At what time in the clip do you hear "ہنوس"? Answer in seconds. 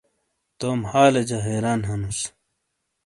1.89-2.19